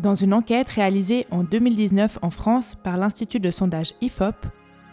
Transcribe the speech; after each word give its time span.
Dans 0.00 0.14
une 0.14 0.32
enquête 0.32 0.70
réalisée 0.70 1.26
en 1.30 1.44
2019 1.44 2.20
en 2.22 2.30
France 2.30 2.74
par 2.74 2.96
l'Institut 2.96 3.38
de 3.38 3.50
sondage 3.50 3.92
IFOP, 4.00 4.46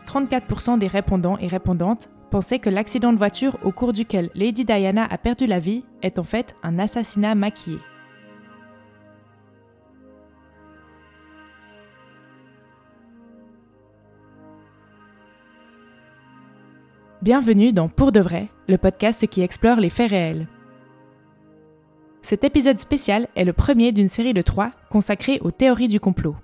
34% 0.05 0.79
des 0.79 0.87
répondants 0.87 1.37
et 1.37 1.47
répondantes 1.47 2.09
pensaient 2.29 2.59
que 2.59 2.69
l'accident 2.69 3.13
de 3.13 3.17
voiture 3.17 3.57
au 3.63 3.71
cours 3.71 3.93
duquel 3.93 4.29
Lady 4.35 4.65
Diana 4.65 5.07
a 5.09 5.17
perdu 5.17 5.45
la 5.45 5.59
vie 5.59 5.85
est 6.01 6.19
en 6.19 6.23
fait 6.23 6.57
un 6.61 6.77
assassinat 6.77 7.35
maquillé. 7.35 7.79
Bienvenue 17.21 17.71
dans 17.71 17.87
Pour 17.87 18.11
de 18.11 18.19
vrai, 18.19 18.49
le 18.67 18.77
podcast 18.77 19.25
qui 19.27 19.41
explore 19.41 19.79
les 19.79 19.89
faits 19.89 20.09
réels. 20.09 20.47
Cet 22.27 22.43
épisode 22.43 22.77
spécial 22.77 23.29
est 23.37 23.45
le 23.45 23.53
premier 23.53 23.93
d'une 23.93 24.09
série 24.09 24.33
de 24.33 24.41
trois 24.41 24.73
consacrée 24.89 25.39
aux 25.39 25.51
théories 25.51 25.87
du 25.87 26.01
complot. 26.01 26.35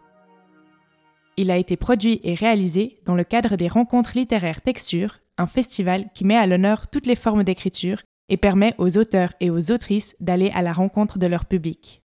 Il 1.36 1.52
a 1.52 1.58
été 1.58 1.76
produit 1.76 2.22
et 2.24 2.36
réalisé 2.36 3.02
dans 3.06 3.16
le 3.16 3.26
cadre 3.26 3.58
des 3.58 3.68
rencontres 3.68 4.14
littéraires 4.16 4.62
Texture, 4.62 5.20
un 5.38 5.46
festival 5.46 6.10
qui 6.16 6.24
met 6.24 6.38
à 6.38 6.48
l'honneur 6.48 6.88
toutes 6.88 7.06
les 7.06 7.18
formes 7.18 7.44
d'écriture 7.44 8.02
et 8.30 8.38
permet 8.38 8.74
aux 8.78 8.98
auteurs 8.98 9.34
et 9.42 9.50
aux 9.50 9.74
autrices 9.74 10.16
d'aller 10.22 10.52
à 10.52 10.62
la 10.62 10.72
rencontre 10.72 11.20
de 11.20 11.28
leur 11.28 11.44
public. 11.44 12.02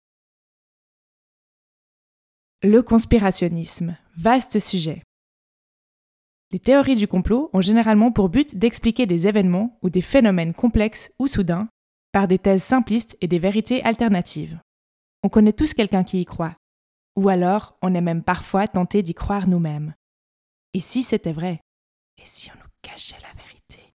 Le 2.62 2.80
conspirationnisme, 2.80 3.96
vaste 4.16 4.60
sujet. 4.60 5.02
Les 6.52 6.60
théories 6.60 6.95
du 6.95 7.09
complot 7.09 7.51
ont 7.52 7.60
généralement 7.60 8.12
pour 8.12 8.29
but 8.29 8.56
d'expliquer 8.56 9.06
des 9.06 9.27
événements 9.27 9.80
ou 9.82 9.91
des 9.91 10.01
phénomènes 10.01 10.54
complexes 10.54 11.10
ou 11.18 11.27
soudains 11.27 11.66
par 12.14 12.28
des 12.28 12.38
thèses 12.38 12.62
simplistes 12.62 13.16
et 13.20 13.27
des 13.27 13.41
vérités 13.41 13.82
alternatives. 13.82 14.60
On 15.24 15.28
connaît 15.28 15.52
tous 15.52 15.74
quelqu'un 15.74 16.04
qui 16.04 16.20
y 16.20 16.24
croit, 16.24 16.54
ou 17.16 17.29
alors 17.29 17.76
on 17.82 17.93
est 17.93 18.01
même 18.01 18.23
parfois 18.23 18.68
tenté 18.68 19.02
d'y 19.02 19.15
croire 19.15 19.48
nous-mêmes. 19.48 19.95
Et 20.74 20.79
si 20.79 21.02
c'était 21.02 21.32
vrai? 21.32 21.60
Et 22.23 22.24
si 22.24 22.52
on 22.52 22.54
nous 22.54 22.70
cachait 22.82 23.16
la 23.20 23.42
vérité? 23.42 23.92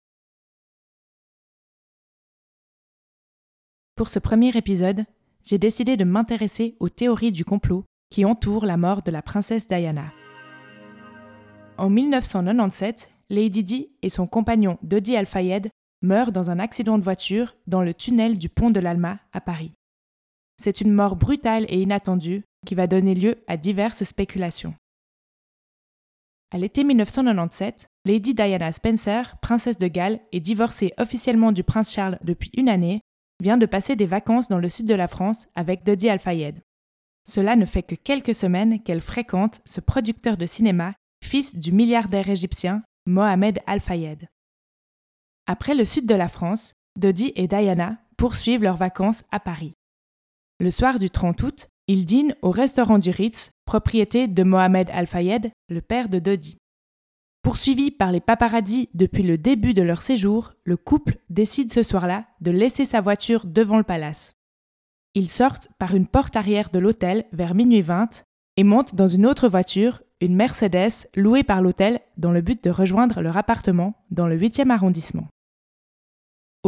Pour 3.94 4.08
ce 4.08 4.19
premier 4.19 4.56
épisode, 4.56 5.05
j'ai 5.44 5.58
décidé 5.58 5.96
de 5.96 6.02
m'intéresser 6.02 6.77
aux 6.80 6.89
théories 6.89 7.30
du 7.30 7.44
complot 7.44 7.84
qui 8.11 8.24
entourent 8.24 8.66
la 8.66 8.77
mort 8.77 9.02
de 9.02 9.12
la 9.12 9.22
princesse 9.22 9.69
Diana. 9.69 10.12
En 11.77 11.89
1997, 11.89 13.12
Lady 13.30 13.62
Di 13.62 13.91
et 14.02 14.08
son 14.08 14.27
compagnon 14.27 14.77
Dodi 14.83 15.16
Al-Fayed 15.16 15.70
meurt 16.02 16.32
dans 16.32 16.50
un 16.50 16.58
accident 16.58 16.98
de 16.98 17.04
voiture 17.04 17.56
dans 17.66 17.82
le 17.82 17.94
tunnel 17.94 18.38
du 18.38 18.48
pont 18.48 18.70
de 18.70 18.80
l'Alma 18.80 19.18
à 19.32 19.41
Paris. 19.41 19.72
C'est 20.62 20.80
une 20.80 20.92
mort 20.92 21.16
brutale 21.16 21.66
et 21.68 21.80
inattendue 21.80 22.42
qui 22.66 22.74
va 22.74 22.86
donner 22.86 23.14
lieu 23.14 23.36
à 23.46 23.56
diverses 23.56 24.05
spéculations. 24.05 24.74
À 26.50 26.58
l'été 26.58 26.82
1997, 26.82 27.88
Lady 28.06 28.34
Diana 28.34 28.72
Spencer, 28.72 29.36
princesse 29.42 29.77
de 29.77 29.86
Galles 29.86 30.20
et 30.32 30.40
divorcée 30.40 30.94
officiellement 30.98 31.52
du 31.52 31.62
prince 31.62 31.92
Charles 31.92 32.18
depuis 32.22 32.50
une 32.56 32.70
année, 32.70 33.00
vient 33.40 33.58
de 33.58 33.66
passer 33.66 33.96
des 33.96 34.06
vacances 34.06 34.48
dans 34.48 34.58
le 34.58 34.68
sud 34.68 34.86
de 34.86 34.94
la 34.94 35.08
France 35.08 35.46
avec 35.55 35.84
Dodi 35.84 36.08
Al-Fayed. 36.08 36.62
Cela 37.28 37.55
ne 37.55 37.66
fait 37.66 37.83
que 37.83 37.94
quelques 37.94 38.34
semaines 38.34 38.83
qu'elle 38.83 39.02
fréquente 39.02 39.60
ce 39.66 39.80
producteur 39.80 40.38
de 40.38 40.46
cinéma, 40.46 40.94
fils 41.22 41.55
du 41.55 41.70
milliardaire 41.70 42.30
égyptien 42.30 42.83
Mohamed 43.06 43.60
Al-Fayed. 43.66 44.28
Après 45.50 45.74
le 45.74 45.86
sud 45.86 46.04
de 46.04 46.14
la 46.14 46.28
France, 46.28 46.74
Dodi 46.98 47.32
et 47.34 47.48
Diana 47.48 47.96
poursuivent 48.18 48.62
leurs 48.62 48.77
vacances 48.77 49.24
à 49.32 49.41
Paris. 49.41 49.72
Le 50.60 50.70
soir 50.70 50.98
du 50.98 51.08
30 51.08 51.42
août, 51.42 51.68
ils 51.86 52.05
dînent 52.05 52.34
au 52.42 52.50
restaurant 52.50 52.98
du 52.98 53.08
Ritz, 53.08 53.50
propriété 53.64 54.28
de 54.28 54.42
Mohamed 54.42 54.90
Al-Fayed, 54.92 55.50
le 55.70 55.80
père 55.80 56.10
de 56.10 56.18
Dodi. 56.18 56.58
Poursuivi 57.40 57.90
par 57.90 58.12
les 58.12 58.20
paparazzis 58.20 58.90
depuis 58.92 59.23
le 59.23 59.39
début 59.39 59.73
de 59.73 59.80
leur 59.80 60.02
séjour, 60.02 60.52
le 60.64 60.77
couple 60.77 61.17
décide 61.30 61.73
ce 61.73 61.83
soir-là 61.83 62.27
de 62.42 62.50
laisser 62.50 62.84
sa 62.84 63.00
voiture 63.00 63.46
devant 63.46 63.78
le 63.78 63.84
palace. 63.84 64.33
Ils 65.14 65.30
sortent 65.30 65.68
par 65.78 65.94
une 65.94 66.06
porte 66.06 66.36
arrière 66.36 66.68
de 66.68 66.78
l'hôtel 66.78 67.24
vers 67.33 67.55
minuit 67.55 67.80
20 67.80 68.23
et 68.58 68.64
montent 68.64 68.94
dans 68.94 69.08
une 69.08 69.24
autre 69.24 69.48
voiture, 69.48 70.02
une 70.20 70.36
Mercedes 70.36 71.08
louée 71.17 71.42
par 71.42 71.62
l'hôtel 71.62 72.00
dans 72.18 72.33
le 72.33 72.42
but 72.42 72.62
de 72.62 72.68
rejoindre 72.68 73.23
leur 73.23 73.39
appartement 73.39 73.94
dans 74.11 74.27
le 74.27 74.36
8e 74.39 74.68
arrondissement. 74.68 75.27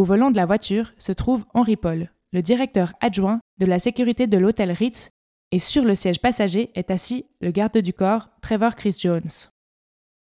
Au 0.00 0.04
volant 0.04 0.30
de 0.30 0.36
la 0.36 0.46
voiture 0.46 0.94
se 0.96 1.12
trouve 1.12 1.44
Henri 1.52 1.76
Paul, 1.76 2.08
le 2.32 2.40
directeur 2.40 2.94
adjoint 3.02 3.38
de 3.58 3.66
la 3.66 3.78
sécurité 3.78 4.26
de 4.26 4.38
l'hôtel 4.38 4.72
Ritz, 4.72 5.10
et 5.52 5.58
sur 5.58 5.84
le 5.84 5.94
siège 5.94 6.22
passager 6.22 6.70
est 6.74 6.90
assis 6.90 7.26
le 7.42 7.50
garde 7.50 7.76
du 7.76 7.92
corps 7.92 8.30
Trevor 8.40 8.76
Chris 8.76 8.96
Jones. 8.98 9.28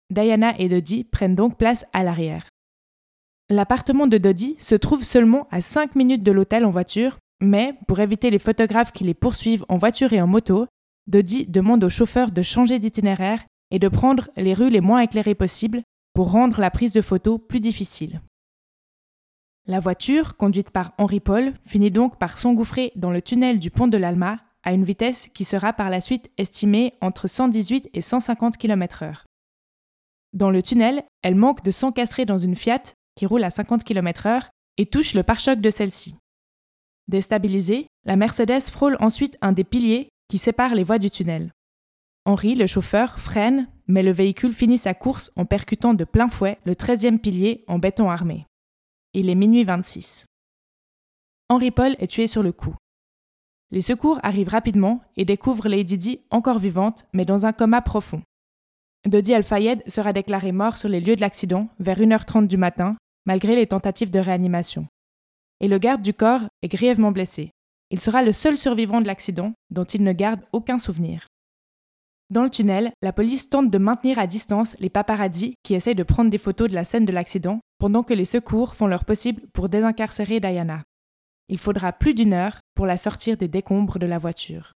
Diana 0.10 0.58
et 0.58 0.68
Dodie 0.68 1.04
prennent 1.04 1.36
donc 1.36 1.60
place 1.60 1.86
à 1.94 2.04
l'arrière. 2.04 2.48
L'appartement 3.52 4.08
de 4.08 4.18
Dodie 4.18 4.56
se 4.58 4.74
trouve 4.74 5.04
seulement 5.04 5.48
à 5.52 5.62
5 5.62 5.94
minutes 5.94 6.24
de 6.24 6.32
l'hôtel 6.32 6.66
en 6.66 6.72
voiture, 6.72 7.20
mais 7.40 7.76
pour 7.88 8.00
éviter 8.00 8.32
les 8.32 8.40
photographes 8.40 8.94
qui 8.94 9.04
les 9.04 9.14
poursuivent 9.14 9.66
en 9.70 9.78
voiture 9.78 10.12
et 10.12 10.22
en 10.24 10.26
moto, 10.26 10.66
Dodie 11.06 11.46
demande 11.46 11.84
au 11.84 11.90
chauffeur 11.90 12.32
de 12.32 12.42
changer 12.42 12.80
d'itinéraire 12.80 13.46
et 13.70 13.78
de 13.78 13.90
prendre 13.90 14.32
les 14.38 14.56
rues 14.56 14.72
les 14.72 14.82
moins 14.82 15.02
éclairées 15.02 15.36
possibles 15.36 15.84
pour 16.16 16.32
rendre 16.32 16.62
la 16.62 16.72
prise 16.72 16.94
de 16.94 17.02
photos 17.04 17.40
plus 17.48 17.60
difficile. 17.60 18.22
La 19.70 19.82
voiture, 19.82 20.38
conduite 20.38 20.72
par 20.72 20.94
Henri 20.98 21.20
Paul, 21.20 21.54
finit 21.66 21.92
donc 21.92 22.18
par 22.18 22.38
s'engouffrer 22.38 22.94
dans 22.96 23.12
le 23.12 23.22
tunnel 23.22 23.60
du 23.60 23.70
pont 23.70 23.88
de 23.88 23.98
l'Alma 23.98 24.40
à 24.64 24.72
une 24.72 24.86
vitesse 24.86 25.28
qui 25.34 25.44
sera 25.44 25.74
par 25.74 25.90
la 25.90 26.00
suite 26.00 26.32
estimée 26.38 26.94
entre 27.02 27.28
118 27.28 27.90
et 27.94 28.00
150 28.00 28.56
km/h. 28.56 29.26
Dans 30.32 30.52
le 30.52 30.64
tunnel, 30.64 31.04
elle 31.22 31.36
manque 31.36 31.64
de 31.64 31.72
s'encastrer 31.72 32.26
dans 32.26 32.38
une 32.38 32.56
Fiat 32.56 32.82
qui 33.16 33.26
roule 33.26 33.44
à 33.44 33.50
50 33.50 33.84
km/h 33.84 34.48
et 34.78 34.86
touche 34.86 35.14
le 35.14 35.24
pare-choc 35.24 35.60
de 35.60 35.70
celle-ci. 35.70 36.16
Déstabilisée, 37.10 37.88
la 38.06 38.16
Mercedes 38.16 38.70
frôle 38.72 38.96
ensuite 39.02 39.38
un 39.42 39.52
des 39.52 39.66
piliers 39.66 40.08
qui 40.30 40.38
séparent 40.38 40.76
les 40.76 40.84
voies 40.84 41.00
du 41.00 41.10
tunnel. 41.10 41.52
Henri, 42.24 42.56
le 42.56 42.68
chauffeur, 42.68 43.20
freine, 43.20 43.68
mais 43.88 44.04
le 44.04 44.12
véhicule 44.12 44.54
finit 44.54 44.78
sa 44.78 44.94
course 44.94 45.30
en 45.36 45.46
percutant 45.46 45.94
de 45.94 46.06
plein 46.06 46.30
fouet 46.30 46.58
le 46.64 46.74
13e 46.74 47.20
pilier 47.20 47.66
en 47.68 47.80
béton 47.80 48.10
armé. 48.10 48.46
Il 49.14 49.30
est 49.30 49.36
minuit 49.36 49.64
26. 49.64 50.26
Henri 51.50 51.72
Paul 51.72 51.96
est 52.00 52.08
tué 52.08 52.28
sur 52.28 52.44
le 52.44 52.52
coup. 52.52 52.76
Les 53.72 53.82
secours 53.82 54.20
arrivent 54.22 54.50
rapidement 54.50 55.02
et 55.16 55.24
découvrent 55.24 55.70
Lady 55.70 55.98
Di 55.98 56.20
encore 56.30 56.60
vivante, 56.60 57.06
mais 57.14 57.26
dans 57.26 57.46
un 57.46 57.54
coma 57.54 57.82
profond. 57.82 58.22
Dodi 59.06 59.34
Al-Fayed 59.34 59.84
sera 59.90 60.12
déclaré 60.12 60.52
mort 60.52 60.78
sur 60.78 60.90
les 60.90 61.00
lieux 61.00 61.16
de 61.16 61.22
l'accident 61.22 61.70
vers 61.80 62.00
1h30 62.00 62.48
du 62.48 62.58
matin, 62.58 62.98
malgré 63.26 63.56
les 63.56 63.68
tentatives 63.68 64.12
de 64.12 64.20
réanimation. 64.20 64.88
Et 65.62 65.68
le 65.68 65.78
garde 65.78 66.02
du 66.02 66.14
corps 66.14 66.48
est 66.62 66.68
grièvement 66.68 67.12
blessé. 67.12 67.52
Il 67.90 68.02
sera 68.02 68.24
le 68.24 68.34
seul 68.34 68.58
survivant 68.58 69.00
de 69.00 69.08
l'accident 69.08 69.54
dont 69.70 69.86
il 69.86 70.04
ne 70.04 70.12
garde 70.12 70.42
aucun 70.52 70.80
souvenir. 70.80 71.28
Dans 72.30 72.44
le 72.44 72.50
tunnel, 72.50 72.92
la 73.02 73.14
police 73.14 73.50
tente 73.50 73.72
de 73.72 73.78
maintenir 73.78 74.20
à 74.20 74.28
distance 74.28 74.78
les 74.80 74.90
paparazzis 74.90 75.56
qui 75.64 75.76
essayent 75.76 75.96
de 75.96 76.04
prendre 76.04 76.30
des 76.30 76.38
photos 76.38 76.70
de 76.70 76.76
la 76.76 76.84
scène 76.84 77.06
de 77.06 77.14
l'accident 77.14 77.62
pendant 77.80 78.04
que 78.04 78.14
les 78.14 78.26
secours 78.26 78.76
font 78.76 78.88
leur 78.88 79.06
possible 79.06 79.48
pour 79.54 79.70
désincarcérer 79.70 80.40
Diana. 80.40 80.84
Il 81.50 81.58
faudra 81.58 81.94
plus 81.94 82.14
d'une 82.14 82.34
heure 82.34 82.60
pour 82.76 82.86
la 82.86 82.98
sortir 82.98 83.38
des 83.38 83.48
décombres 83.48 84.00
de 84.00 84.06
la 84.06 84.18
voiture. 84.18 84.74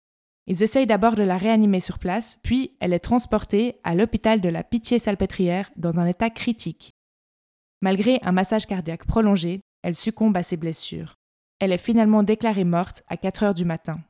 Ils 0.47 0.62
essayent 0.62 0.86
d'abord 0.86 1.14
de 1.14 1.22
la 1.22 1.36
réanimer 1.36 1.81
sur 1.81 1.98
place, 1.98 2.38
puis 2.42 2.76
elle 2.81 2.92
est 2.92 3.00
transportée 3.00 3.78
à 3.84 3.94
l'hôpital 3.94 4.41
de 4.41 4.48
la 4.48 4.62
Pitié-Salpêtrière 4.62 5.70
dans 5.76 5.98
un 5.98 6.06
état 6.06 6.31
critique. 6.31 6.91
Malgré 7.82 8.19
un 8.22 8.32
massage 8.32 8.66
cardiaque 8.66 9.04
prolongé, 9.04 9.60
elle 9.82 9.94
succombe 9.94 10.36
à 10.36 10.42
ses 10.42 10.56
blessures. 10.56 11.15
Elle 11.60 11.72
est 11.72 11.78
finalement 11.78 12.22
déclarée 12.22 12.65
morte 12.65 13.03
à 13.09 13.16
4 13.16 13.42
heures 13.42 13.54
du 13.54 13.65
matin. 13.65 14.00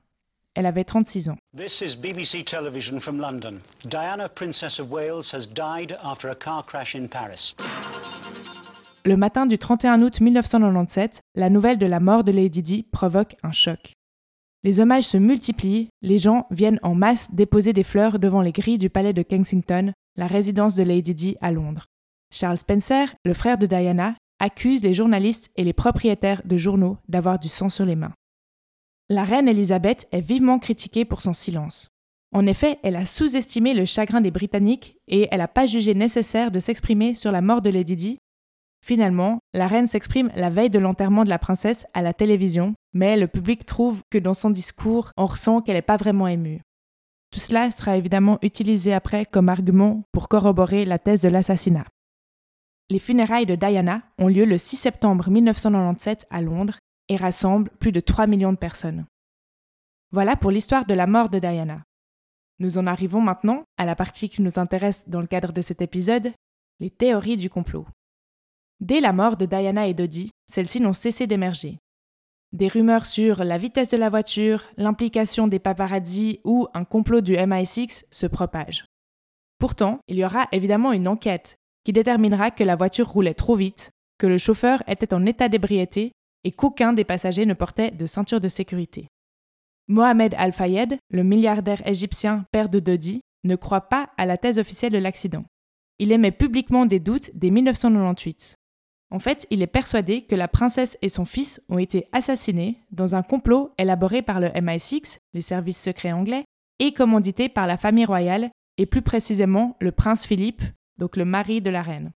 Elle 0.55 0.67
avait 0.67 0.85
36 0.85 1.29
ans. 1.29 1.37
This 1.57 1.81
is 1.81 1.97
BBC 1.97 2.45
television 2.45 2.99
from 2.99 3.21
London. 3.21 3.59
Diana, 3.85 4.29
Princess 4.29 4.81
of 4.81 4.91
Wales, 4.91 5.33
has 5.33 5.47
died 5.47 5.97
after 6.03 6.31
a 6.31 6.35
car 6.35 6.65
crash 6.65 6.95
in 6.95 7.07
Paris. 7.09 7.55
Le 9.09 9.17
matin 9.17 9.47
du 9.47 9.57
31 9.57 10.03
août 10.03 10.21
1997, 10.21 11.23
la 11.35 11.49
nouvelle 11.49 11.79
de 11.79 11.87
la 11.87 11.99
mort 11.99 12.25
de 12.25 12.31
Lady 12.31 12.61
Di 12.61 12.83
provoque 12.83 13.37
un 13.43 13.53
choc. 13.53 13.95
Les 14.65 14.81
hommages 14.81 15.05
se 15.05 15.17
multiplient, 15.17 15.89
les 16.03 16.19
gens 16.19 16.47
viennent 16.51 16.79
en 16.83 16.95
masse 16.95 17.33
déposer 17.33 17.73
des 17.73 17.85
fleurs 17.85 18.19
devant 18.19 18.43
les 18.43 18.53
grilles 18.53 18.77
du 18.77 18.91
palais 18.91 19.15
de 19.15 19.23
Kensington, 19.23 19.95
la 20.17 20.27
résidence 20.27 20.75
de 20.75 20.83
Lady 20.83 21.15
Di 21.15 21.37
à 21.41 21.53
Londres. 21.53 21.87
Charles 22.31 22.59
Spencer, 22.59 23.15
le 23.25 23.33
frère 23.33 23.57
de 23.57 23.65
Diana, 23.65 24.15
accuse 24.41 24.83
les 24.83 24.93
journalistes 24.93 25.49
et 25.57 25.65
les 25.65 25.73
propriétaires 25.73 26.43
de 26.45 26.59
journaux 26.59 26.99
d'avoir 27.09 27.39
du 27.39 27.49
sang 27.49 27.71
sur 27.71 27.87
les 27.87 27.97
mains. 27.97 28.13
La 29.09 29.25
reine 29.25 29.49
Elisabeth 29.49 30.07
est 30.13 30.21
vivement 30.21 30.59
critiquée 30.59 31.07
pour 31.07 31.23
son 31.23 31.33
silence. 31.33 31.89
En 32.35 32.47
effet, 32.47 32.79
elle 32.83 32.97
a 32.97 33.07
sous-estimé 33.07 33.73
le 33.73 33.87
chagrin 33.87 34.21
des 34.21 34.31
Britanniques 34.31 34.99
et 35.07 35.29
elle 35.31 35.39
n'a 35.39 35.49
pas 35.49 35.65
jugé 35.65 35.95
nécessaire 35.95 36.51
de 36.51 36.61
s'exprimer 36.61 37.15
sur 37.15 37.33
la 37.33 37.41
mort 37.41 37.63
de 37.63 37.71
Lady 37.71 37.97
Di. 37.97 38.19
Finalement, 38.89 39.41
la 39.53 39.67
reine 39.67 39.87
s'exprime 39.87 40.33
la 40.35 40.49
veille 40.49 40.71
de 40.71 40.79
l'enterrement 40.79 41.23
de 41.23 41.29
la 41.29 41.39
princesse 41.39 41.87
à 41.93 42.01
la 42.01 42.15
télévision, 42.15 42.73
mais 42.95 43.19
le 43.19 43.29
public 43.29 43.67
trouve 43.67 44.01
que 44.09 44.17
dans 44.17 44.33
son 44.33 44.49
discours, 44.49 45.11
on 45.19 45.27
ressent 45.27 45.61
qu'elle 45.61 45.75
n'est 45.75 45.83
pas 45.83 45.99
vraiment 45.99 46.27
émue. 46.27 46.63
Tout 47.31 47.39
cela 47.39 47.71
sera 47.71 47.99
évidemment 47.99 48.39
utilisé 48.41 48.95
après 48.95 49.27
comme 49.27 49.51
argument 49.51 50.05
pour 50.11 50.31
corroborer 50.31 50.87
la 50.87 50.99
thèse 50.99 51.21
de 51.21 51.29
l'assassinat. 51.29 51.85
Les 52.89 52.99
funérailles 52.99 53.45
de 53.45 53.57
Diana 53.57 54.01
ont 54.17 54.29
lieu 54.29 54.47
le 54.47 54.57
6 54.57 54.77
septembre 54.77 55.29
1997 55.29 56.27
à 56.31 56.41
Londres 56.41 56.79
et 57.11 57.17
rassemblent 57.17 57.71
plus 57.81 57.93
de 57.93 58.01
3 58.01 58.27
millions 58.27 58.55
de 58.55 58.57
personnes. 58.57 59.05
Voilà 60.13 60.35
pour 60.35 60.51
l'histoire 60.51 60.87
de 60.87 60.95
la 60.95 61.07
mort 61.07 61.29
de 61.29 61.39
Diana. 61.39 61.83
Nous 62.59 62.79
en 62.79 62.87
arrivons 62.87 63.21
maintenant 63.21 63.65
à 63.77 63.85
la 63.85 63.95
partie 63.95 64.31
qui 64.31 64.41
nous 64.41 64.59
intéresse 64.59 65.07
dans 65.11 65.21
le 65.21 65.27
cadre 65.27 65.53
de 65.53 65.61
cet 65.61 65.83
épisode, 65.83 66.33
les 66.81 66.89
théories 66.89 67.37
du 67.37 67.51
complot. 67.51 67.85
Dès 68.81 69.01
la 69.01 69.13
mort 69.13 69.37
de 69.37 69.45
Diana 69.45 69.89
et 69.89 69.95
Dodie, 69.95 70.31
celles-ci 70.47 70.81
n'ont 70.81 70.93
cessé 70.93 71.27
d'émerger. 71.27 71.79
Des 72.53 72.69
rumeurs 72.69 73.07
sur 73.07 73.43
la 73.45 73.59
vitesse 73.59 73.91
de 73.91 73.97
la 73.97 74.09
voiture, 74.09 74.63
l'implication 74.77 75.49
des 75.49 75.59
paparazzi 75.59 76.41
ou 76.45 76.69
un 76.75 76.85
complot 76.85 77.21
du 77.21 77.35
MI6 77.35 78.05
se 78.11 78.27
propagent. 78.27 78.87
Pourtant, 79.59 79.99
il 80.07 80.17
y 80.17 80.25
aura 80.25 80.47
évidemment 80.53 80.93
une 80.93 81.09
enquête 81.09 81.57
qui 81.85 81.93
déterminera 81.93 82.51
que 82.51 82.65
la 82.65 82.77
voiture 82.77 83.09
roulait 83.09 83.35
trop 83.35 83.57
vite, 83.57 83.91
que 84.19 84.27
le 84.27 84.39
chauffeur 84.39 84.83
était 84.87 85.13
en 85.13 85.27
état 85.27 85.49
d'ébriété 85.49 86.13
et 86.45 86.53
qu'aucun 86.53 86.93
des 86.93 87.05
passagers 87.05 87.47
ne 87.47 87.55
portait 87.55 87.91
de 87.91 88.07
ceinture 88.07 88.41
de 88.41 88.49
sécurité. 88.49 89.09
Mohamed 89.89 90.35
Al-Fayed, 90.39 90.99
le 91.11 91.25
milliardaire 91.25 91.85
égyptien 91.87 92.45
père 92.53 92.69
de 92.69 92.79
Dodi, 92.79 93.21
ne 93.45 93.57
croit 93.57 93.89
pas 93.89 94.11
à 94.17 94.27
la 94.27 94.37
thèse 94.39 94.59
officielle 94.59 94.93
de 94.93 94.99
l'accident. 94.99 95.45
Il 95.99 96.13
émet 96.13 96.31
publiquement 96.31 96.87
des 96.87 97.01
doutes 97.01 97.31
dès 97.35 97.51
1998. 97.51 98.55
En 99.11 99.19
fait, 99.19 99.47
il 99.51 99.63
est 99.63 99.67
persuadé 99.67 100.23
que 100.23 100.35
la 100.35 100.49
princesse 100.49 100.99
et 101.01 101.09
son 101.09 101.25
fils 101.25 101.63
ont 101.69 101.79
été 101.79 102.09
assassinés 102.13 102.79
dans 102.91 103.15
un 103.15 103.23
complot 103.23 103.73
élaboré 103.79 104.21
par 104.21 104.39
le 104.39 104.49
MI6, 104.49 105.19
les 105.33 105.41
services 105.41 105.81
secrets 105.81 106.13
anglais, 106.13 106.45
et 106.79 106.93
commandité 106.93 107.49
par 107.49 107.67
la 107.67 107.79
famille 107.79 108.05
royale, 108.05 108.51
et 108.77 108.87
plus 108.87 109.03
précisément 109.03 109.77
le 109.81 109.93
prince 109.93 110.27
Philippe, 110.27 110.63
donc 110.99 111.17
le 111.17 111.25
mari 111.25 111.61
de 111.63 111.71
la 111.71 111.83
reine. 111.83 112.13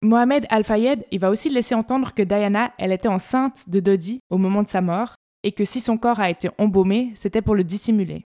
Mohamed 0.00 0.46
Al-Fayed, 0.48 1.04
il 1.10 1.20
va 1.20 1.28
aussi 1.28 1.50
laisser 1.50 1.74
entendre 1.74 2.14
que 2.14 2.22
Diana, 2.22 2.72
elle 2.78 2.92
était 2.92 3.08
enceinte 3.08 3.68
de 3.68 3.80
Dodi 3.80 4.20
au 4.30 4.38
moment 4.38 4.62
de 4.62 4.68
sa 4.68 4.80
mort, 4.80 5.14
et 5.42 5.52
que 5.52 5.64
si 5.64 5.80
son 5.80 5.98
corps 5.98 6.20
a 6.20 6.30
été 6.30 6.48
embaumé, 6.58 7.12
c'était 7.14 7.42
pour 7.42 7.54
le 7.54 7.64
dissimuler. 7.64 8.24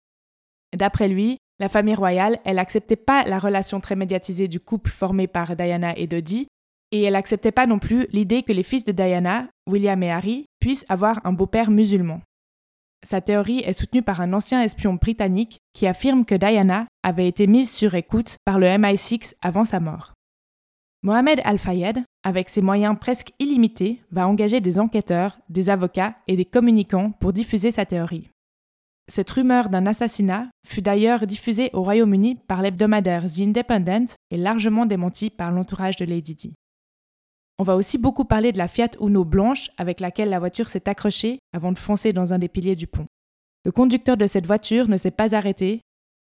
D'après 0.77 1.09
lui, 1.09 1.39
la 1.59 1.69
famille 1.69 1.95
royale, 1.95 2.41
elle 2.45 2.57
n'acceptait 2.57 2.97
pas 2.97 3.25
la 3.25 3.39
relation 3.39 3.81
très 3.81 3.97
médiatisée 3.97 4.49
du 4.49 4.61
couple 4.61 4.91
formé 4.91 5.27
par 5.27 5.57
Diana 5.57 5.97
et 5.97 6.07
Dodi, 6.07 6.49
et 6.93 7.03
elle 7.03 7.15
n'acceptait 7.15 7.51
pas 7.51 7.67
non 7.67 7.79
plus 7.79 8.07
l'idée 8.13 8.43
que 8.43 8.53
les 8.53 8.63
fils 8.63 8.85
de 8.85 8.93
Diana, 8.93 9.49
William 9.67 10.01
et 10.03 10.13
Harry, 10.13 10.47
puissent 10.61 10.87
avoir 10.89 11.21
un 11.25 11.33
beau-père 11.33 11.71
musulman. 11.71 12.21
Sa 13.05 13.21
théorie 13.21 13.61
est 13.61 13.73
soutenue 13.73 14.03
par 14.03 14.21
un 14.21 14.33
ancien 14.33 14.63
espion 14.63 14.95
britannique 14.95 15.59
qui 15.73 15.89
affirme 15.89 16.25
que 16.25 16.37
Diana 16.37 16.87
avait 17.03 17.27
été 17.27 17.49
mise 17.49 17.73
sur 17.73 17.97
écoute 17.97 18.37
par 18.45 18.61
le 18.61 18.67
MI6 18.67 19.35
avant 19.41 19.65
sa 19.65 19.81
mort. 19.81 20.13
Mohamed 21.03 21.41
Al-Fayed, 21.43 22.05
avec 22.23 22.49
ses 22.49 22.63
moyens 22.63 22.97
presque 23.01 23.33
illimités, 23.41 24.01
va 24.13 24.29
engager 24.29 24.61
des 24.61 24.79
enquêteurs, 24.79 25.37
des 25.49 25.69
avocats 25.69 26.15
et 26.29 26.37
des 26.37 26.45
communicants 26.45 27.11
pour 27.11 27.33
diffuser 27.33 27.73
sa 27.73 27.85
théorie. 27.85 28.29
Cette 29.09 29.31
rumeur 29.31 29.69
d'un 29.69 29.87
assassinat 29.87 30.49
fut 30.65 30.81
d'ailleurs 30.81 31.27
diffusée 31.27 31.71
au 31.73 31.83
Royaume-Uni 31.83 32.37
par 32.47 32.63
l'hebdomadaire 32.63 33.27
The 33.27 33.41
Independent 33.41 34.15
et 34.31 34.37
largement 34.37 34.87
démentie 34.87 35.31
par 35.31 35.51
l'entourage 35.51 35.97
de 35.97 36.05
Lady 36.05 36.37
Di. 36.37 36.55
On 37.59 37.65
va 37.65 37.77
aussi 37.77 37.99
beaucoup 37.99 38.25
parler 38.25 38.53
de 38.53 38.59
la 38.59 38.69
Fiat 38.69 38.91
Uno 39.01 39.25
blanche 39.25 39.71
avec 39.77 40.01
laquelle 40.01 40.31
la 40.31 40.39
voiture 40.39 40.69
s'est 40.69 40.89
accrochée 40.89 41.39
avant 41.53 41.73
de 41.73 41.79
foncer 41.79 42.13
dans 42.13 42.33
un 42.33 42.39
des 42.39 42.49
piliers 42.49 42.77
du 42.77 42.87
pont. 42.87 43.07
Le 43.65 43.73
conducteur 43.73 44.17
de 44.17 44.27
cette 44.27 44.47
voiture 44.47 44.89
ne 44.89 44.97
s'est 44.97 45.11
pas 45.11 45.35
arrêté 45.35 45.81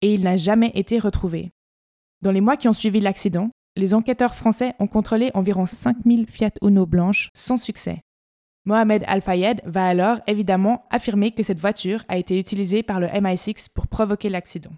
et 0.03 0.15
il 0.15 0.23
n'a 0.23 0.37
jamais 0.37 0.71
été 0.75 0.99
retrouvé. 0.99 1.51
Dans 2.23 2.31
les 2.31 2.41
mois 2.41 2.57
qui 2.57 2.69
ont 2.69 2.73
suivi 2.73 3.01
l'accident, 3.01 3.51
les 3.77 3.95
enquêteurs 3.95 4.35
français 4.35 4.75
ont 4.79 4.87
contrôlé 4.87 5.31
environ 5.35 5.67
5000 5.67 6.27
Fiat 6.27 6.53
Uno 6.63 6.87
blanches 6.87 7.31
sans 7.35 7.57
succès. 7.57 8.01
Mohamed 8.67 9.05
Al-Fayed 9.07 9.61
va 9.67 9.87
alors 9.87 10.21
évidemment 10.27 10.87
affirmer 10.91 11.33
que 11.33 11.43
cette 11.43 11.59
voiture 11.59 12.05
a 12.09 12.17
été 12.17 12.39
utilisée 12.39 12.83
par 12.83 13.01
le 13.01 13.09
MI6 13.09 13.69
pour 13.75 13.89
provoquer 13.89 14.29
l'accident. 14.29 14.73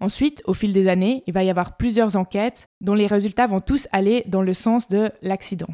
Ensuite, 0.00 0.42
au 0.46 0.54
fil 0.54 0.72
des 0.72 0.88
années, 0.88 1.22
il 1.26 1.34
va 1.34 1.44
y 1.44 1.50
avoir 1.50 1.76
plusieurs 1.76 2.16
enquêtes 2.16 2.66
dont 2.80 2.94
les 2.94 3.06
résultats 3.06 3.46
vont 3.46 3.60
tous 3.60 3.86
aller 3.92 4.24
dans 4.26 4.42
le 4.42 4.54
sens 4.54 4.88
de 4.88 5.12
l'accident. 5.20 5.68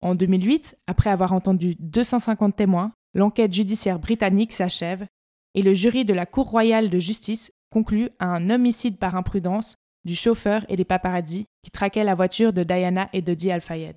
En 0.00 0.14
2008, 0.14 0.76
après 0.86 1.10
avoir 1.10 1.32
entendu 1.32 1.76
250 1.80 2.56
témoins, 2.56 2.92
l'enquête 3.14 3.52
judiciaire 3.52 3.98
britannique 3.98 4.52
s'achève 4.52 5.06
et 5.54 5.62
le 5.62 5.74
jury 5.74 6.04
de 6.04 6.14
la 6.14 6.24
Cour 6.24 6.48
royale 6.48 6.88
de 6.88 6.98
justice 6.98 7.52
conclut 7.70 8.08
à 8.18 8.26
un 8.26 8.48
homicide 8.48 8.96
par 8.96 9.16
imprudence 9.16 9.76
du 10.04 10.14
chauffeur 10.14 10.64
et 10.68 10.76
des 10.76 10.84
paparazzi 10.84 11.46
qui 11.62 11.70
traquaient 11.70 12.04
la 12.04 12.14
voiture 12.14 12.52
de 12.52 12.62
Diana 12.62 13.10
et 13.12 13.20
de 13.20 13.34
Di 13.34 13.50
Al-Fayed. 13.50 13.96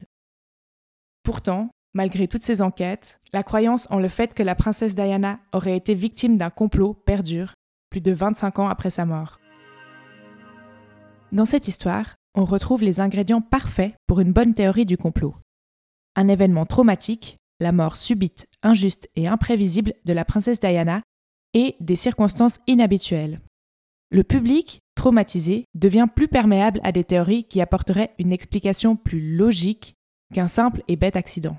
Pourtant, 1.24 1.69
malgré 1.94 2.27
toutes 2.27 2.44
ces 2.44 2.62
enquêtes, 2.62 3.19
la 3.31 3.44
croyance 3.44 3.88
en 3.91 4.00
le 4.00 4.09
fait 4.09 4.33
que 4.33 4.44
la 4.44 4.56
princesse 4.56 4.95
Diana 4.95 5.39
aurait 5.53 5.77
été 5.77 5.94
victime 5.94 6.38
d'un 6.38 6.50
complot 6.50 6.94
perdure 6.94 7.53
plus 7.89 8.01
de 8.01 8.12
25 8.12 8.59
ans 8.59 8.69
après 8.69 8.89
sa 8.89 9.06
mort. 9.06 9.40
Dans 11.31 11.45
cette 11.45 11.69
histoire, 11.69 12.16
on 12.36 12.44
retrouve 12.44 12.83
les 12.83 13.00
ingrédients 13.00 13.42
parfaits 13.42 13.94
pour 14.06 14.19
une 14.19 14.33
bonne 14.33 14.54
théorie 14.54 14.86
du 14.86 14.98
complot. 14.98 15.33
Un 16.18 16.28
événement 16.28 16.66
traumatique, 16.66 17.38
la 17.62 17.72
mort 17.72 17.95
subite, 17.95 18.48
injuste 18.63 19.10
et 19.16 19.28
imprévisible 19.28 19.94
de 20.04 20.12
la 20.12 20.25
princesse 20.25 20.60
Diana, 20.60 21.01
et 21.54 21.75
des 21.80 21.95
circonstances 21.95 22.60
inhabituelles. 22.68 23.39
Le 24.10 24.24
public, 24.24 24.81
traumatisé, 24.95 25.66
devient 25.74 26.07
plus 26.13 26.28
perméable 26.28 26.81
à 26.83 26.92
des 26.92 27.06
théories 27.06 27.45
qui 27.45 27.62
apporteraient 27.62 28.13
une 28.19 28.34
explication 28.34 28.98
plus 28.98 29.36
logique 29.36 29.94
qu'un 30.34 30.50
simple 30.50 30.84
et 30.89 30.98
bête 30.98 31.16
accident. 31.16 31.57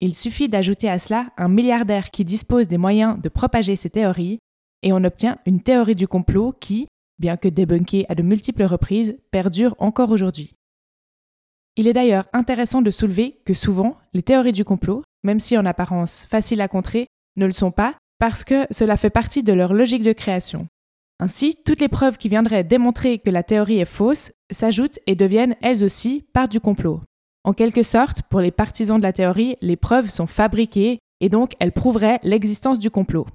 Il 0.00 0.16
suffit 0.16 0.48
d'ajouter 0.48 0.88
à 0.88 0.98
cela 0.98 1.30
un 1.36 1.48
milliardaire 1.48 2.10
qui 2.10 2.24
dispose 2.24 2.66
des 2.66 2.78
moyens 2.78 3.20
de 3.20 3.28
propager 3.28 3.76
ces 3.76 3.90
théories, 3.90 4.40
et 4.82 4.92
on 4.92 5.04
obtient 5.04 5.38
une 5.46 5.62
théorie 5.62 5.94
du 5.94 6.08
complot 6.08 6.52
qui, 6.60 6.88
bien 7.22 7.38
que 7.38 7.48
débunkée 7.48 8.04
à 8.10 8.14
de 8.14 8.22
multiples 8.22 8.64
reprises, 8.64 9.16
perdure 9.30 9.74
encore 9.78 10.10
aujourd'hui. 10.10 10.56
Il 11.76 11.88
est 11.88 11.94
d'ailleurs 11.94 12.28
intéressant 12.34 12.82
de 12.82 12.90
soulever 12.90 13.40
que 13.46 13.54
souvent, 13.54 13.96
les 14.12 14.22
théories 14.22 14.52
du 14.52 14.64
complot, 14.64 15.04
même 15.22 15.40
si 15.40 15.56
en 15.56 15.64
apparence 15.64 16.26
faciles 16.28 16.60
à 16.60 16.68
contrer, 16.68 17.06
ne 17.36 17.46
le 17.46 17.52
sont 17.52 17.70
pas 17.70 17.94
parce 18.18 18.44
que 18.44 18.66
cela 18.70 18.96
fait 18.96 19.08
partie 19.08 19.42
de 19.42 19.52
leur 19.52 19.72
logique 19.72 20.02
de 20.02 20.12
création. 20.12 20.66
Ainsi, 21.20 21.56
toutes 21.64 21.80
les 21.80 21.88
preuves 21.88 22.18
qui 22.18 22.28
viendraient 22.28 22.64
démontrer 22.64 23.20
que 23.20 23.30
la 23.30 23.44
théorie 23.44 23.78
est 23.78 23.84
fausse 23.84 24.32
s'ajoutent 24.50 24.98
et 25.06 25.14
deviennent 25.14 25.56
elles 25.62 25.84
aussi 25.84 26.26
part 26.32 26.48
du 26.48 26.60
complot. 26.60 27.00
En 27.44 27.52
quelque 27.52 27.84
sorte, 27.84 28.22
pour 28.22 28.40
les 28.40 28.50
partisans 28.50 28.98
de 28.98 29.02
la 29.02 29.12
théorie, 29.12 29.56
les 29.60 29.76
preuves 29.76 30.10
sont 30.10 30.26
fabriquées 30.26 30.98
et 31.20 31.28
donc 31.28 31.52
elles 31.60 31.72
prouveraient 31.72 32.18
l'existence 32.24 32.80
du 32.80 32.90
complot. 32.90 33.26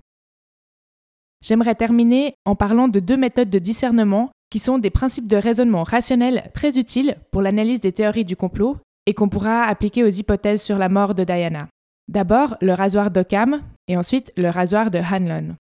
J'aimerais 1.44 1.76
terminer 1.76 2.36
en 2.46 2.56
parlant 2.56 2.88
de 2.88 3.00
deux 3.00 3.18
méthodes 3.18 3.50
de 3.50 3.60
discernement 3.60 4.32
qui 4.50 4.60
sont 4.60 4.78
des 4.78 4.90
principes 4.90 5.28
de 5.28 5.38
raisonnement 5.38 5.84
rationnel 5.84 6.50
très 6.54 6.78
utiles 6.78 7.18
pour 7.32 7.42
l'analyse 7.42 7.82
des 7.82 7.92
théories 7.92 8.26
du 8.26 8.36
complot 8.36 8.78
et 9.06 9.14
qu'on 9.14 9.30
pourra 9.30 9.64
appliquer 9.64 10.04
aux 10.04 10.10
hypothèses 10.10 10.62
sur 10.62 10.78
la 10.78 10.90
mort 10.90 11.16
de 11.16 11.24
Diana. 11.24 11.68
D'abord, 12.08 12.56
le 12.62 12.74
rasoir 12.74 13.12
d'Occam 13.12 13.62
et 13.88 13.98
ensuite 13.98 14.32
le 14.38 14.50
rasoir 14.50 14.92
de 14.92 15.00
Hanlon. 15.00 15.56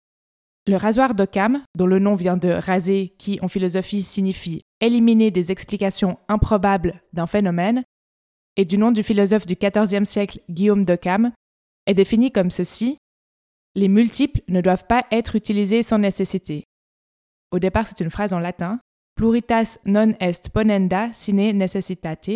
Le 0.67 0.75
rasoir 0.75 1.13
d'Occam, 1.13 1.63
dont 1.75 1.85
le 1.85 1.99
nom 1.99 2.15
vient 2.15 2.37
de 2.37 2.49
raser, 2.49 3.13
qui 3.17 3.39
en 3.41 3.47
philosophie 3.47 4.03
signifie 4.03 4.63
éliminer 4.81 5.31
des 5.31 5.51
explications 5.51 6.17
improbables 6.27 7.01
d'un 7.13 7.27
phénomène, 7.27 7.83
et 8.57 8.65
du 8.65 8.77
nom 8.77 8.91
du 8.91 9.03
philosophe 9.03 9.45
du 9.45 9.55
XIVe 9.55 10.03
siècle 10.03 10.39
Guillaume 10.49 10.83
d'Occam, 10.83 11.31
est 11.85 11.93
défini 11.93 12.31
comme 12.31 12.51
ceci 12.51 12.97
les 13.75 13.87
multiples 13.87 14.41
ne 14.47 14.61
doivent 14.61 14.87
pas 14.87 15.05
être 15.11 15.35
utilisés 15.35 15.83
sans 15.83 15.99
nécessité. 15.99 16.63
Au 17.51 17.59
départ, 17.59 17.87
c'est 17.87 18.03
une 18.03 18.09
phrase 18.09 18.33
en 18.33 18.39
latin, 18.39 18.79
pluritas 19.15 19.79
non 19.85 20.13
est 20.19 20.49
ponenda 20.49 21.11
sine 21.13 21.57
necessitate, 21.57 22.29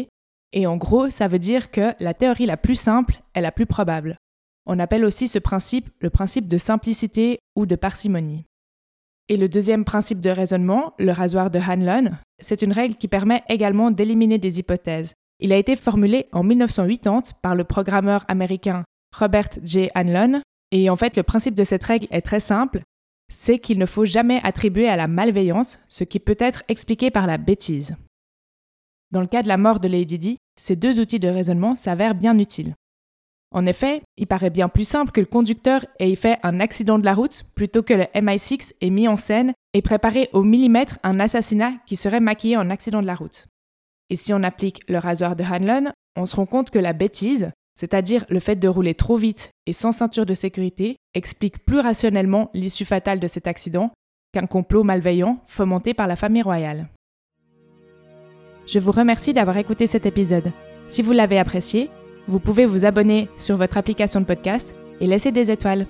et 0.54 0.68
en 0.68 0.78
gros, 0.78 1.10
ça 1.10 1.28
veut 1.28 1.40
dire 1.40 1.72
que 1.72 1.94
la 2.00 2.14
théorie 2.14 2.46
la 2.46 2.58
plus 2.58 2.76
simple 2.76 3.22
est 3.34 3.42
la 3.42 3.52
plus 3.52 3.66
probable. 3.66 4.18
On 4.66 4.80
appelle 4.80 5.06
aussi 5.06 5.28
ce 5.28 5.40
principe 5.40 5.90
le 6.00 6.10
principe 6.10 6.48
de 6.48 6.58
simplicité 6.58 7.40
ou 7.56 7.66
de 7.66 7.76
parcimonie. 7.76 8.46
Et 9.30 9.38
le 9.38 9.48
deuxième 9.48 9.86
principe 9.86 10.20
de 10.20 10.30
raisonnement, 10.30 10.94
le 11.00 11.12
rasoir 11.12 11.50
de 11.50 11.60
Hanlon, 11.60 12.12
c'est 12.40 12.62
une 12.62 12.74
règle 12.74 12.96
qui 12.96 13.08
permet 13.08 13.44
également 13.48 13.92
d'éliminer 13.92 14.38
des 14.38 14.60
hypothèses. 14.60 15.14
Il 15.40 15.54
a 15.54 15.58
été 15.58 15.76
formulé 15.76 16.28
en 16.34 16.44
1980 16.44 17.34
par 17.42 17.56
le 17.56 17.64
programmeur 17.64 18.26
américain 18.28 18.84
Robert 19.18 19.50
J. 19.64 19.90
Hanlon 19.96 20.42
et 20.72 20.90
en 20.90 20.96
fait, 20.96 21.18
le 21.18 21.24
principe 21.24 21.56
de 21.56 21.64
cette 21.64 21.84
règle 21.84 22.08
est 22.12 22.22
très 22.22 22.40
simple, 22.40 22.82
c'est 23.30 23.60
qu'il 23.60 23.78
ne 23.78 23.86
faut 23.86 24.06
jamais 24.06 24.42
attribuer 24.44 24.88
à 24.88 24.96
la 24.96 25.08
malveillance 25.08 25.80
ce 25.88 26.04
qui 26.04 26.20
peut 26.20 26.38
être 26.40 26.64
expliqué 26.68 27.12
par 27.12 27.28
la 27.28 27.38
bêtise. 27.38 27.96
Dans 29.12 29.22
le 29.22 29.28
cas 29.28 29.44
de 29.44 29.48
la 29.48 29.58
mort 29.58 29.80
de 29.80 29.88
Lady 29.88 30.18
Di, 30.18 30.38
ces 30.60 30.76
deux 30.76 31.00
outils 31.00 31.20
de 31.20 31.28
raisonnement 31.28 31.76
s'avèrent 31.76 32.16
bien 32.16 32.38
utiles. 32.38 32.76
En 33.54 33.66
effet, 33.66 34.02
il 34.16 34.28
paraît 34.28 34.50
bien 34.50 34.70
plus 34.70 34.88
simple 34.88 35.12
que 35.12 35.20
le 35.20 35.26
conducteur 35.26 35.86
ait 36.00 36.16
fait 36.16 36.40
un 36.44 36.62
accident 36.62 36.98
de 36.98 37.04
la 37.04 37.14
route 37.14 37.44
plutôt 37.54 37.84
que 37.84 37.94
le 37.94 38.04
MI6 38.16 38.74
ait 38.80 38.90
mis 38.90 39.10
en 39.10 39.18
scène 39.18 39.54
et 39.74 39.82
préparé 39.82 40.30
au 40.32 40.44
millimètre 40.44 41.00
un 41.04 41.20
assassinat 41.20 41.74
qui 41.86 41.98
serait 41.98 42.22
maquillé 42.22 42.56
en 42.56 42.70
accident 42.70 43.02
de 43.02 43.08
la 43.08 43.16
route. 43.16 43.48
Et 44.10 44.16
si 44.16 44.34
on 44.34 44.44
applique 44.44 44.82
le 44.90 45.00
rasoir 45.00 45.36
de 45.36 45.44
Hanlon, 45.44 45.92
on 46.16 46.26
se 46.26 46.36
rend 46.36 46.46
compte 46.46 46.70
que 46.70 46.80
la 46.80 46.94
bêtise, 46.94 47.52
c'est-à-dire 47.76 48.26
le 48.30 48.40
fait 48.40 48.56
de 48.56 48.68
rouler 48.68 48.96
trop 48.96 49.18
vite 49.18 49.52
et 49.66 49.74
sans 49.74 49.92
ceinture 49.92 50.26
de 50.26 50.34
sécurité, 50.34 50.98
explique 51.14 51.66
plus 51.66 51.80
rationnellement 51.80 52.50
l'issue 52.54 52.86
fatale 52.86 53.20
de 53.20 53.28
cet 53.28 53.48
accident 53.48 53.92
qu'un 54.34 54.46
complot 54.46 54.84
malveillant 54.84 55.40
fomenté 55.46 55.94
par 55.94 56.08
la 56.08 56.16
famille 56.16 56.42
royale. 56.42 56.88
Je 58.68 58.80
vous 58.80 58.92
remercie 58.92 59.34
d'avoir 59.34 59.58
écouté 59.58 59.88
cet 59.88 60.06
épisode. 60.06 60.52
Si 60.88 61.02
vous 61.02 61.12
l'avez 61.12 61.40
apprécié, 61.40 61.90
vous 62.28 62.40
pouvez 62.40 62.66
vous 62.66 62.86
abonner 62.86 63.28
sur 63.38 63.58
votre 63.58 63.78
application 63.78 64.22
de 64.22 64.26
podcast 64.26 64.76
et 65.00 65.08
laisser 65.08 65.32
des 65.32 65.52
étoiles. 65.52 65.88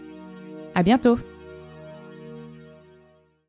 À 0.74 0.84
bientôt! 0.84 1.18